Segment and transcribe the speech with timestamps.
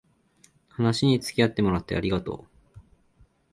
[0.69, 2.79] 話につきあってもらってありがとう